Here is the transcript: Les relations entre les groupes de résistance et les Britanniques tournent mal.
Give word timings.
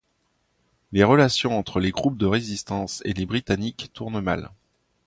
Les 0.93 1.03
relations 1.03 1.59
entre 1.59 1.79
les 1.79 1.91
groupes 1.91 2.17
de 2.17 2.25
résistance 2.25 3.03
et 3.05 3.13
les 3.13 3.27
Britanniques 3.27 3.91
tournent 3.93 4.19
mal. 4.19 4.49